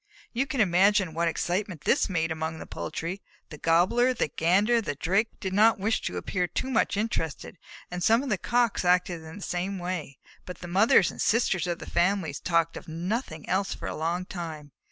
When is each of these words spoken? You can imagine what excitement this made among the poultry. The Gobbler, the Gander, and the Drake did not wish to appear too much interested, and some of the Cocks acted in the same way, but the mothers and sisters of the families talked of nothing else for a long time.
You 0.33 0.47
can 0.47 0.61
imagine 0.61 1.13
what 1.13 1.27
excitement 1.27 1.81
this 1.81 2.09
made 2.09 2.31
among 2.31 2.57
the 2.57 2.65
poultry. 2.65 3.21
The 3.51 3.59
Gobbler, 3.59 4.15
the 4.15 4.29
Gander, 4.29 4.77
and 4.77 4.83
the 4.85 4.95
Drake 4.95 5.39
did 5.39 5.53
not 5.53 5.77
wish 5.77 6.01
to 6.01 6.17
appear 6.17 6.47
too 6.47 6.71
much 6.71 6.97
interested, 6.97 7.59
and 7.91 8.03
some 8.03 8.23
of 8.23 8.29
the 8.29 8.39
Cocks 8.39 8.83
acted 8.83 9.21
in 9.21 9.37
the 9.37 9.43
same 9.43 9.77
way, 9.77 10.17
but 10.43 10.57
the 10.57 10.67
mothers 10.67 11.11
and 11.11 11.21
sisters 11.21 11.67
of 11.67 11.77
the 11.77 11.85
families 11.87 12.39
talked 12.39 12.77
of 12.77 12.87
nothing 12.87 13.47
else 13.47 13.75
for 13.75 13.87
a 13.87 13.95
long 13.95 14.25
time. 14.25 14.71